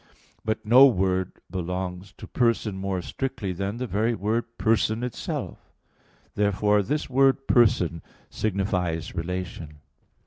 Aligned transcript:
But 0.43 0.65
no 0.65 0.87
word 0.87 1.31
belongs 1.51 2.11
to 2.13 2.25
person 2.25 2.75
more 2.75 3.03
strictly 3.03 3.51
than 3.53 3.77
the 3.77 3.85
very 3.85 4.15
word 4.15 4.57
"person" 4.57 5.03
itself. 5.03 5.59
Therefore 6.33 6.81
this 6.81 7.07
word 7.07 7.47
"person" 7.47 8.01
signifies 8.27 9.13
relation. 9.13 9.77